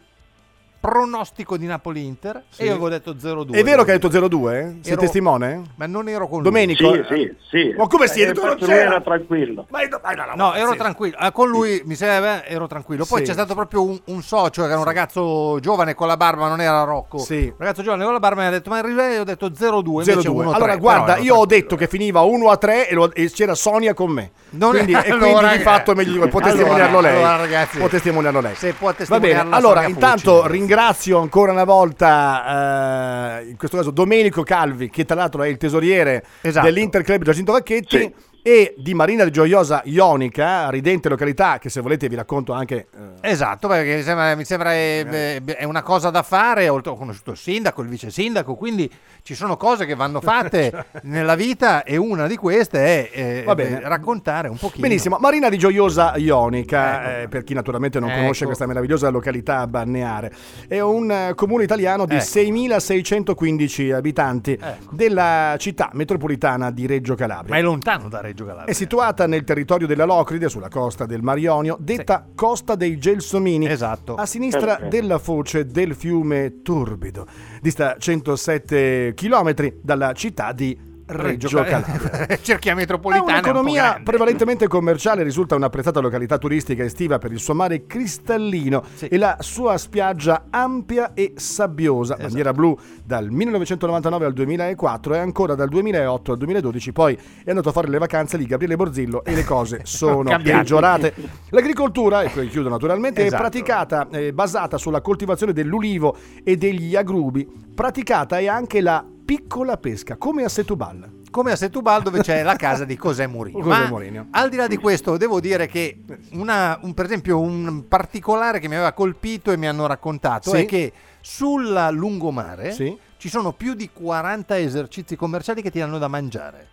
pronostico 0.84 1.56
di 1.56 1.66
Napoli-Inter 1.66 2.44
Sì. 2.50 2.64
e 2.64 2.66
io 2.66 2.72
avevo 2.72 2.90
detto 2.90 3.14
0-2. 3.16 3.52
È 3.54 3.64
vero 3.64 3.86
che 3.86 3.94
hai 3.94 4.00
detto 4.00 4.10
0-2? 4.10 4.80
Sei 4.82 4.92
Ero- 4.92 5.00
testimone? 5.02 5.62
Ma 5.76 5.86
non 5.86 6.10
ero 6.10 6.28
con 6.28 6.42
lui. 6.42 6.44
Domenico? 6.44 6.94
Sì, 6.94 7.04
sì, 7.10 7.36
sì. 7.50 7.74
Ma 7.78 7.88
come 7.88 8.08
si 8.08 8.20
Eh, 8.22 8.34
tu 8.34 8.44
non 8.46 8.58
c'era? 8.58 8.74
era 8.76 9.00
tranquillo. 9.02 9.66
Ma 9.70 9.82
io- 9.84 10.00
ma 10.04 10.12
no, 10.12 10.26
no, 10.26 10.34
No, 10.50 10.54
ero 10.56 10.72
sì. 10.72 10.78
tranquillo. 10.78 11.16
Ah, 11.18 11.32
con 11.32 11.48
lui 11.48 11.82
mi 11.86 11.96
sembra 11.96 12.44
ero 12.46 12.68
tranquillo. 12.68 13.06
Poi 13.06 13.20
Sì, 13.20 13.28
c'è 13.28 13.32
stato 13.32 13.54
proprio 13.56 13.82
un, 13.84 13.98
un 14.08 14.22
socio 14.22 14.64
che 14.64 14.68
era 14.68 14.78
un 14.78 14.84
ragazzo 14.84 15.58
giovane 15.62 15.94
con 15.96 16.08
la 16.08 16.18
barba, 16.18 16.50
non 16.50 16.60
era 16.60 16.84
Rocco. 16.84 17.18
Sì. 17.20 17.46
Un 17.46 17.54
ragazzo 17.58 17.82
giovane 17.82 18.04
con 18.04 18.12
la 18.12 18.20
barba 18.20 18.42
mi 18.42 18.48
ha 18.48 18.52
detto 18.52 18.70
"Ma 18.70 18.80
il 18.80 18.84
risultato?" 18.84 19.22
ho 19.22 19.24
detto 19.24 19.50
0-2, 19.54 20.02
invece 20.10 20.20
0-2. 20.30 20.44
1-3. 20.48 20.54
Allora, 20.56 20.76
guarda, 20.76 21.18
io 21.18 21.36
ho 21.38 21.46
detto 21.46 21.78
che 21.78 21.88
finiva 21.88 22.20
1 22.24 22.50
a 22.50 22.58
3 22.58 22.90
e, 22.90 22.94
lo- 22.94 23.14
e 23.14 23.32
c'era 23.32 23.56
Sonia 23.56 23.94
con 23.94 24.12
me. 24.12 24.32
Non- 24.50 24.72
quindi, 24.72 24.92
e 24.92 25.10
allora, 25.12 25.38
quindi 25.38 25.58
di 25.58 25.64
fatto 25.64 25.92
è 25.92 25.94
eh, 25.94 25.98
meglio 25.98 26.12
di 26.12 26.18
voi. 26.18 26.28
Può 26.28 26.40
allora, 26.40 26.56
testimoniarlo 26.56 27.00
lei. 27.00 27.16
allora, 27.16 27.36
ragazzi, 27.38 27.78
può 27.78 27.88
testimoniarlo 27.88 28.42
lei. 28.42 28.56
se 28.56 28.74
può 28.74 28.88
Va 28.90 28.94
testimoniarla 28.96 29.44
bene, 29.44 29.56
allora 29.56 29.86
intanto 29.88 30.42
Fucci. 30.42 30.48
Ringrazio 30.74 31.20
ancora 31.20 31.52
una 31.52 31.64
volta, 31.64 33.40
eh, 33.42 33.50
in 33.50 33.58
questo 33.58 33.78
caso 33.78 33.92
Domenico 33.92 34.42
Calvi, 34.44 34.90
che 34.90 35.06
tra 35.06 35.16
l'altro 35.16 35.44
è 35.44 35.48
il 35.48 35.58
tesoriere 35.58 36.26
Esatto. 36.42 36.66
dell'Inter 36.66 37.04
Club 37.04 37.24
Giacinto 37.24 37.52
Vacchetti. 37.52 37.98
Sì. 37.98 38.14
E 38.46 38.76
di 38.78 38.94
Marina 38.94 39.24
di 39.24 39.32
Gioiosa 39.32 39.82
Ionica, 39.86 40.70
ridente 40.70 41.08
località 41.08 41.60
che 41.60 41.70
se 41.70 41.80
volete 41.80 42.10
vi 42.10 42.16
racconto 42.16 42.52
anche... 42.52 42.88
eh, 43.22 43.30
Esatto, 43.32 43.70
perché 43.70 43.96
mi 43.96 44.02
sembra, 44.02 44.36
mi 44.36 44.44
sembra 44.44 44.74
è, 44.74 45.42
è 45.42 45.64
una 45.64 45.82
cosa 45.82 46.10
da 46.10 46.24
fare. 46.24 46.68
Ho 46.68 46.82
conosciuto 46.82 47.32
il 47.32 47.38
sindaco, 47.38 47.82
il 47.82 47.88
vice 47.88 48.12
sindaco, 48.12 48.56
quindi 48.56 48.92
ci 49.22 49.34
sono 49.34 49.56
cose 49.56 49.86
che 49.86 49.96
vanno 49.96 50.20
fatte 50.20 50.88
nella 51.04 51.36
vita 51.36 51.84
e 51.84 51.96
una 51.96 52.28
di 52.28 52.36
queste 52.36 53.10
è 53.10 53.46
eh, 53.46 53.80
raccontare 53.82 54.50
un 54.50 54.58
pochino. 54.58 54.86
Benissimo, 54.86 55.18
Marina 55.22 55.48
di 55.48 55.58
Gioiosa 55.58 56.18
Ionica, 56.18 57.22
eh, 57.22 57.28
per 57.30 57.46
chi 57.46 57.54
naturalmente 57.54 58.02
non 58.02 58.10
Ecco. 58.10 58.20
conosce 58.20 58.44
questa 58.46 58.66
meravigliosa 58.66 59.08
località 59.08 59.66
balneare, 59.68 60.34
è 60.68 60.82
un 60.82 61.10
eh, 61.10 61.32
comune 61.36 61.64
italiano 61.64 62.06
di 62.06 62.16
Ecco. 62.16 62.24
6.615 62.26 63.94
abitanti 63.94 64.52
Ecco. 64.52 64.94
della 64.94 65.56
città 65.58 65.92
metropolitana 65.94 66.72
di 66.72 66.86
Reggio 66.88 67.16
Calabria. 67.16 67.54
Ma 67.54 67.60
è 67.60 67.64
lontano 67.64 68.10
da 68.10 68.20
Reggio 68.20 68.32
Calabria. 68.36 68.66
È 68.66 68.74
situata 68.74 69.28
nel 69.28 69.44
territorio 69.44 69.86
della 69.88 70.06
Locride, 70.06 70.50
sulla 70.50 70.70
costa 70.70 71.06
del 71.06 71.22
Mar 71.22 71.38
Ionio, 71.38 71.78
detta 71.80 72.26
Costa 72.34 72.76
dei 72.76 72.98
Gelsomini, 72.98 73.68
Esatto. 73.68 74.16
a 74.16 74.26
sinistra 74.26 74.76
Perfetto. 74.78 74.90
della 74.90 75.20
foce 75.20 75.66
del 75.66 75.94
fiume 75.96 76.62
Turbido. 76.64 77.26
Dista 77.62 77.96
107 77.98 79.14
km 79.16 79.74
dalla 79.82 80.14
città 80.14 80.52
di 80.52 80.92
Reggio 81.14 81.62
Calabria. 81.64 82.38
Cerchia 82.42 82.76
metropolitana. 82.76 83.26
è 83.28 83.32
un 83.32 83.40
un'economia 83.40 83.82
grande. 83.84 84.04
prevalentemente 84.04 84.68
commerciale, 84.68 85.24
risulta 85.24 85.56
un'apprezzata 85.56 86.00
località 86.00 86.38
turistica 86.38 86.84
estiva 86.84 87.18
per 87.18 87.32
il 87.32 87.40
suo 87.40 87.54
mare 87.54 87.86
cristallino 87.86 88.84
e 89.00 89.18
la 89.18 89.38
sua 89.40 89.78
spiaggia 89.78 90.46
ampia 90.50 91.14
e 91.14 91.34
sabbiosa, 91.36 92.14
Esatto. 92.14 92.22
bandiera 92.28 92.52
blu 92.54 92.78
dal 93.04 93.30
1999 93.30 94.26
al 94.26 94.34
2004 94.34 95.14
e 95.16 95.18
ancora 95.18 95.56
dal 95.56 95.70
2008 95.70 96.32
al 96.32 96.38
2012, 96.38 96.92
poi 96.92 97.18
è 97.44 97.50
andato 97.50 97.70
a 97.70 97.72
fare 97.72 97.88
le 97.90 97.98
vacanze 97.98 98.38
lì 98.38 98.46
Gabriele 98.46 98.76
Borzillo 98.76 99.24
e 99.24 99.34
le 99.34 99.44
cose 99.44 99.82
sono 99.86 100.36
peggiorate. 100.42 101.14
L'agricoltura, 101.50 102.24
e 102.24 102.30
poi 102.30 102.48
chiudo 102.50 102.70
naturalmente, 102.70 103.22
Esatto. 103.26 103.36
è 103.36 103.40
praticata, 103.40 104.08
eh, 104.12 104.34
basata 104.34 104.78
sulla 104.78 105.02
coltivazione 105.02 105.54
dell'ulivo 105.54 106.16
e 106.44 106.56
degli 106.58 106.96
agrubi, 106.96 107.48
praticata 107.74 108.38
è 108.40 108.48
anche 108.48 108.82
la 108.82 109.04
piccola 109.38 109.78
pesca, 109.78 110.16
come 110.18 110.44
a 110.44 110.50
Setubal. 110.50 111.22
come 111.32 111.52
a 111.52 111.56
Setubal 111.56 112.04
dove 112.04 112.20
c'è 112.22 112.44
la 112.44 112.56
casa 112.56 112.86
di 112.86 112.96
Cosè 112.96 113.26
Mourinho. 113.26 113.64
Cosè 113.64 113.88
Mourinho. 113.88 114.28
al 114.30 114.50
di 114.50 114.56
là 114.56 114.68
di 114.68 114.78
questo, 114.78 115.18
devo 115.18 115.40
dire 115.40 115.66
che 115.66 116.02
una- 116.34 116.78
un- 116.84 116.94
per 116.94 117.06
esempio 117.06 117.40
un 117.40 117.86
particolare 117.88 118.60
che 118.60 118.68
mi 118.68 118.76
aveva 118.76 118.92
colpito 118.94 119.52
e 119.52 119.58
mi 119.58 119.68
hanno 119.68 119.88
raccontato 119.88 120.52
Sì. 120.52 120.58
è 120.58 120.66
che 120.66 120.94
sulla 121.22 121.90
lungomare 121.90 122.72
Sì. 122.74 122.96
ci 123.18 123.30
sono 123.30 123.52
più 123.54 123.74
di 123.74 123.90
40 123.92 124.60
esercizi 124.60 125.16
commerciali 125.16 125.64
che 125.64 125.72
ti 125.72 125.80
danno 125.80 125.98
da 125.98 126.08
mangiare. 126.08 126.68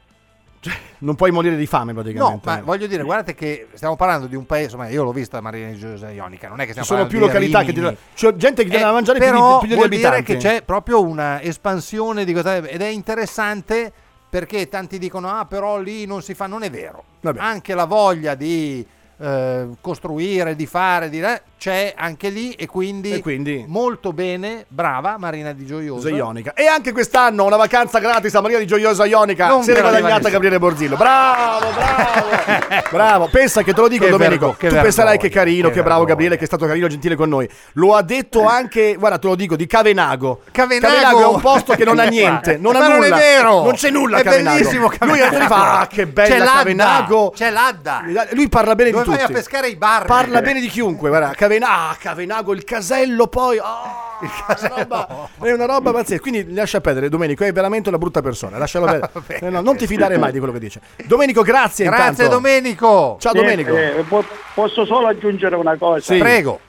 Non 0.98 1.14
puoi 1.14 1.30
morire 1.30 1.56
di 1.56 1.64
fame 1.66 1.92
No, 1.92 2.02
praticamente. 2.02 2.48
ma 2.50 2.60
voglio 2.60 2.86
dire, 2.86 3.02
guardate 3.02 3.34
che 3.34 3.68
stiamo 3.72 3.96
parlando 3.96 4.26
di 4.26 4.36
un 4.36 4.44
paese, 4.44 4.64
insomma, 4.64 4.88
io 4.90 5.02
l'ho 5.02 5.12
vista 5.12 5.40
Marina 5.40 5.70
di 5.70 5.78
Gioia 5.78 6.10
Ionica, 6.10 6.48
non 6.48 6.60
è 6.60 6.66
che 6.66 6.74
Ci 6.74 6.82
stiamo 6.82 7.00
sono 7.00 7.06
più 7.06 7.18
località 7.18 7.60
che 7.60 7.72
ti 7.72 7.80
Rimini. 7.80 7.96
c'è 8.14 8.34
gente 8.36 8.64
che 8.64 8.70
dà 8.78 8.84
da 8.86 8.92
mangiare 8.92 9.18
più 9.18 9.28
di, 9.28 9.32
Eh, 9.32 9.38
però 9.40 9.58
più 9.60 9.74
vuol 9.74 9.88
dire 9.88 10.06
abitanti. 10.06 10.22
che 10.24 10.36
c'è 10.36 10.62
proprio 10.62 11.02
una 11.02 11.40
espansione 11.40 12.26
di 12.26 12.34
cosa 12.34 12.56
ed 12.58 12.82
è 12.82 12.88
interessante 12.88 13.90
perché 14.28 14.68
tanti 14.68 14.98
dicono 14.98 15.28
ah 15.30 15.46
però 15.46 15.78
lì 15.78 16.04
non 16.04 16.22
si 16.22 16.34
fa 16.34 16.46
non 16.46 16.62
è 16.62 16.70
vero 16.70 17.04
Vabbè. 17.22 17.40
anche 17.40 17.74
la 17.74 17.84
voglia 17.86 18.34
di 18.34 18.86
eh, 19.20 19.66
costruire 19.80 20.56
di 20.56 20.66
fare 20.66 21.08
di 21.10 21.20
eh, 21.20 21.42
c'è 21.60 21.92
anche 21.94 22.30
lì 22.30 22.52
e 22.52 22.66
quindi, 22.66 23.12
E 23.12 23.20
quindi? 23.20 23.64
molto 23.68 24.14
bene 24.14 24.64
brava 24.68 25.16
Marina 25.18 25.52
di 25.52 25.66
Gioiosa 25.66 26.08
Ionica. 26.08 26.54
E 26.54 26.66
anche 26.66 26.90
quest'anno 26.92 27.44
una 27.44 27.56
vacanza 27.56 27.98
gratis 27.98 28.34
a 28.34 28.40
Maria 28.40 28.58
di 28.58 28.66
Gioiosa 28.66 29.04
Ionica. 29.04 29.48
Non 29.48 29.62
se 29.62 29.74
l'è 29.74 29.80
guadagnata. 29.82 30.30
Gabriele 30.30 30.58
Borzillo. 30.58 30.96
Bravo, 30.96 31.66
bravo. 31.70 32.80
bravo. 32.90 33.28
Pensa 33.28 33.62
che 33.62 33.74
te 33.74 33.80
lo 33.82 33.88
dico, 33.88 34.04
Che 34.04 34.10
Domenico. 34.10 34.56
vergo- 34.58 34.68
tu 34.76 34.80
penserai 34.82 35.10
vergogna, 35.10 35.16
che 35.18 35.28
carino, 35.28 35.68
che 35.68 35.74
che, 35.74 35.82
bravo. 35.82 36.04
Gabriele, 36.04 36.36
che 36.38 36.44
è 36.44 36.46
stato 36.46 36.64
carino 36.64 36.86
e 36.86 36.88
gentile 36.88 37.14
con 37.14 37.28
noi. 37.28 37.46
Lo 37.74 37.94
ha 37.94 38.00
detto 38.02 38.46
anche, 38.46 38.94
guarda, 38.94 39.18
te 39.18 39.26
lo 39.26 39.34
dico, 39.34 39.54
di 39.54 39.66
Cavenago. 39.66 40.40
Cavenago. 40.50 41.20
è 41.20 41.26
un 41.26 41.40
posto 41.42 41.74
che 41.74 41.84
non 41.84 41.98
ha 41.98 42.04
niente, 42.04 42.56
non 42.56 42.72
Ma 42.72 42.78
ha 42.84 42.88
non 42.88 42.96
nulla. 43.00 43.16
è 43.16 43.18
vero 43.18 43.62
Non 43.64 43.74
c'è 43.74 43.90
nulla 43.90 44.18
è 44.18 44.22
Cavenago. 44.22 44.56
bellissimo 44.56 44.86
Lui 45.00 45.18
Cavenago. 45.18 45.36
ha 45.44 45.46
fa, 45.46 45.78
ah, 45.80 45.86
che 45.88 46.06
bella 46.06 46.34
c'è 46.36 46.42
Cavenago. 46.44 47.32
c'è 47.34 47.50
l'Adda 47.50 48.02
Lui 48.30 48.48
parla 48.48 48.74
bene 48.74 48.90
di 48.90 48.96
vai 48.96 49.04
tutti. 49.18 49.32
a 49.32 49.34
pescare 49.34 49.68
i 49.68 49.76
bar 49.76 50.04
Parla 50.06 50.40
bene 50.40 50.60
di 50.60 50.68
chiunque, 50.68 51.08
guarda, 51.08 51.30
Cavena- 51.30 51.88
ah, 51.90 51.96
Cavenago, 51.98 52.52
il 52.52 52.64
casello 52.64 53.26
poi. 53.26 53.58
ah, 53.58 54.08
Una 54.60 54.68
roba, 54.76 55.28
è 55.40 55.50
una 55.52 55.64
roba 55.64 55.92
pazzesca. 55.92 56.20
Quindi 56.20 56.52
lascia 56.52 56.80
perdere, 56.80 57.08
Domenico, 57.08 57.44
è 57.44 57.52
veramente 57.52 57.88
una 57.88 57.96
brutta 57.98 58.20
persona. 58.20 58.58
Lascialo 58.58 58.84
perdere. 59.24 59.38
Eh, 59.46 59.50
no, 59.50 59.60
non 59.62 59.76
ti 59.76 59.86
fidare 59.86 60.18
mai 60.18 60.32
di 60.32 60.38
quello 60.38 60.52
che 60.52 60.58
dice. 60.58 60.80
Domenico, 61.06 61.42
grazie. 61.42 61.86
grazie 61.86 62.24
intanto. 62.24 62.28
Domenico 62.28 63.16
Ciao 63.18 63.32
Domenico. 63.32 63.74
Eh, 63.76 63.98
eh, 63.98 64.02
po- 64.02 64.24
posso 64.54 64.84
solo 64.84 65.06
aggiungere 65.06 65.56
una 65.56 65.76
cosa? 65.76 66.00
Sì. 66.00 66.18
prego 66.18 66.60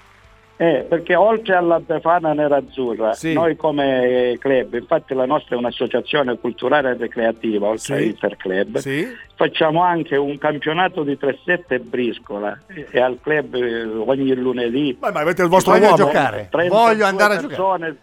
Eh, 0.62 0.86
perché 0.88 1.16
oltre 1.16 1.56
alla 1.56 1.80
Befana 1.80 2.34
Nerazzurra, 2.34 3.14
Sì. 3.14 3.34
noi 3.34 3.56
come 3.56 4.36
club, 4.40 4.76
infatti 4.76 5.16
la 5.16 5.26
nostra 5.26 5.56
è 5.56 5.58
un'associazione 5.58 6.38
culturale 6.38 6.92
e 6.92 6.98
recreativa, 7.00 7.66
oltre 7.66 7.80
Sì. 7.80 7.94
all'Interclub, 7.94 8.78
Sì. 8.78 9.08
facciamo 9.34 9.82
anche 9.82 10.16
un 10.18 10.38
campionato 10.38 11.02
di 11.02 11.18
3-7 11.18 11.74
e 11.74 11.80
briscola 11.80 12.60
e 12.92 13.00
al 13.02 13.18
club 13.20 13.56
eh, 13.56 13.86
ogni 13.86 14.36
lunedì. 14.36 14.96
Ma, 15.02 15.10
ma 15.10 15.22
avete 15.22 15.42
il 15.42 15.50
vostro 15.50 15.72
Voglio 15.74 15.86
uomo. 15.86 15.98
giocare. 15.98 16.48
32 16.52 16.68
Voglio 16.70 17.06
andare 17.06 17.36
a 17.38 17.40
persone, 17.48 17.96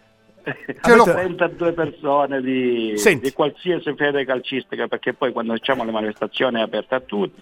Ce 0.81 0.95
l'ho- 0.95 1.03
32 1.03 1.73
persone 1.73 2.41
di, 2.41 2.93
di 3.21 3.33
qualsiasi 3.33 3.93
fede 3.95 4.25
calcistica 4.25 4.87
perché 4.87 5.13
poi 5.13 5.31
quando 5.31 5.53
facciamo 5.53 5.83
le 5.83 5.91
manifestazioni 5.91 6.59
è 6.59 6.61
aperta 6.63 6.97
a 6.97 6.99
tutti 7.01 7.41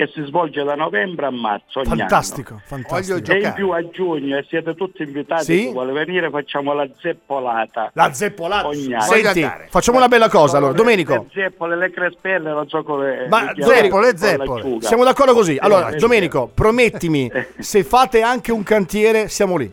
e 0.00 0.08
si 0.14 0.22
svolge 0.26 0.62
da 0.62 0.76
novembre 0.76 1.26
a 1.26 1.30
marzo 1.30 1.82
Fantastico, 1.82 2.50
anno. 2.52 2.62
fantastico. 2.64 3.32
E 3.32 3.38
in 3.40 3.52
più 3.52 3.70
a 3.70 3.88
giugno 3.90 4.36
e 4.38 4.44
siete 4.48 4.76
tutti 4.76 5.02
invitati, 5.02 5.42
Sì? 5.42 5.58
chi 5.66 5.72
vuole 5.72 5.90
venire 5.92 6.30
facciamo 6.30 6.72
la 6.72 6.86
zeppolata. 7.00 7.90
La 7.94 8.12
zeppolata. 8.12 8.68
Ogni 8.68 8.92
anno. 8.94 9.02
Senti, 9.02 9.44
facciamo 9.68 9.98
una 9.98 10.06
bella 10.06 10.28
cosa 10.28 10.58
allora. 10.58 10.72
Domenico, 10.72 11.14
Le 11.14 11.24
zeppole, 11.32 11.76
le 11.76 11.90
crespelle, 11.90 12.50
non 12.52 12.68
so 12.68 12.84
come... 12.84 13.26
Ma 13.28 13.52
zeppole, 13.58 14.16
zeppole. 14.16 14.76
siamo 14.82 15.02
d'accordo 15.02 15.34
così. 15.34 15.56
Allora, 15.60 15.88
Eh, 15.88 15.96
Domenico, 15.96 16.48
promettimi, 16.54 17.28
se 17.58 17.82
fate 17.82 18.22
anche 18.22 18.52
un 18.52 18.62
cantiere, 18.62 19.28
siamo 19.28 19.56
lì. 19.56 19.68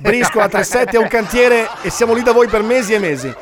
Briscola 0.00 0.48
37 0.48 0.96
è 0.96 1.00
un 1.00 1.06
cantiere 1.06 1.68
e 1.82 1.90
siamo 1.90 2.01
lì 2.12 2.22
da 2.22 2.32
voi 2.32 2.48
per 2.48 2.62
mesi 2.62 2.92
e 2.94 2.98
mesi. 2.98 3.34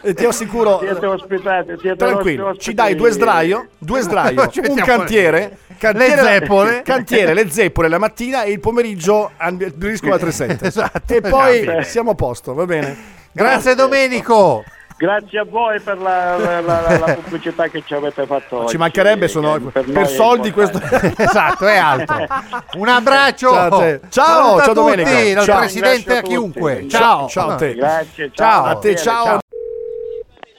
E 0.00 0.14
ti 0.14 0.24
assicuro, 0.24 0.78
Siete 0.78 1.06
ospitati, 1.06 1.72
siete 1.80 1.96
tranquillo, 1.96 2.56
ci 2.56 2.72
dai 2.72 2.94
due 2.94 3.10
sdraio, 3.10 3.66
due 3.78 4.00
sdraio, 4.00 4.46
Ci 4.50 4.60
un 4.68 4.76
cantiere, 4.76 5.58
cantiere 5.76 6.14
Le 6.22 6.22
zeppole. 6.22 6.82
cantiere, 6.82 7.34
le 7.34 7.50
zeppole 7.50 7.88
la 7.88 7.98
mattina 7.98 8.44
e 8.44 8.52
il 8.52 8.60
pomeriggio 8.60 9.30
al 9.36 9.54
Briscola 9.74 10.16
37. 10.16 10.66
Esatto, 10.66 11.14
E 11.14 11.20
poi 11.20 11.60
esatto. 11.60 11.82
siamo 11.82 12.10
a 12.12 12.14
posto, 12.14 12.54
va 12.54 12.64
bene? 12.64 12.96
grazie 13.32 13.74
Domenico 13.74 14.62
Grazie 14.98 15.38
a 15.38 15.44
voi 15.44 15.78
per 15.80 15.96
la, 15.98 16.36
la- 16.36 16.60
la- 16.60 16.98
la 16.98 17.14
pubblicità 17.14 17.68
che 17.68 17.84
ci 17.86 17.94
avete 17.94 18.26
fatto 18.26 18.58
oggi. 18.62 18.70
Ci 18.70 18.76
mancherebbe, 18.78 19.28
sono 19.28 19.58
per, 19.60 19.84
è 19.88 20.04
soldi 20.06 20.50
questo. 20.50 20.80
esatto 21.16 21.66
è 21.68 21.76
altro 21.76 22.26
un 22.74 22.88
abbraccio 22.88 23.48
Ciao 23.52 23.78
a. 23.80 24.00
Ciao, 24.08 24.24
Saluta 24.58 24.64
ciao 24.64 24.74
tutti, 24.74 24.74
Domenico. 24.74 25.34
dal 25.34 25.44
Ciao. 25.44 25.58
presidente 25.58 26.12
a 26.12 26.20
tutti. 26.20 26.28
chiunque 26.30 26.88
Ciao, 26.88 27.28
ciao 27.28 27.50
a 27.50 27.54
te. 27.54 27.74
Grazie, 27.74 28.30
Ciao. 28.34 28.64
ciao. 28.64 28.64
A 28.64 28.74
te, 28.78 28.88
Bene, 28.88 28.98
ciao. 29.00 29.38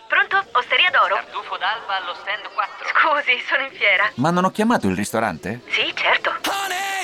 Pronto? 0.07 0.37
Osteria 0.57 0.89
d'oro? 0.91 1.15
Tartufo 1.15 1.57
d'alba 1.57 1.97
allo 2.01 2.13
stand 2.15 2.47
4. 2.53 2.87
Scusi, 2.95 3.43
sono 3.45 3.63
in 3.63 3.71
fiera. 3.77 4.09
Ma 4.15 4.31
non 4.31 4.45
ho 4.45 4.51
chiamato 4.51 4.87
il 4.87 4.95
ristorante? 4.95 5.59
Sì, 5.67 5.91
certo. 5.95 6.31